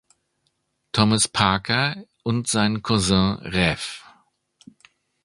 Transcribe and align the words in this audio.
Thomas 0.93 1.27
Parker 1.27 1.95
und 2.23 2.47
sein 2.47 2.81
Cousin 2.81 3.33
Rev. 3.43 4.01